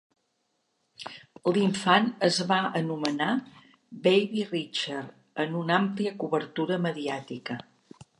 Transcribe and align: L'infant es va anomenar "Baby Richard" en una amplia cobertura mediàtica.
L'infant 1.57 2.07
es 2.27 2.39
va 2.51 2.57
anomenar 2.79 3.27
"Baby 4.07 4.45
Richard" 4.53 5.13
en 5.45 5.53
una 5.61 5.77
amplia 5.83 6.15
cobertura 6.25 6.81
mediàtica. 6.87 7.59